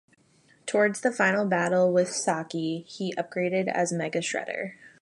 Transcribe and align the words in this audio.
Towards 0.65 1.01
the 1.01 1.11
final 1.11 1.45
battle 1.45 1.93
with 1.93 2.09
Saki, 2.11 2.79
he 2.87 3.09
is 3.09 3.15
upgraded 3.17 3.67
as 3.71 3.93
Mega 3.93 4.17
Shredder. 4.17 4.73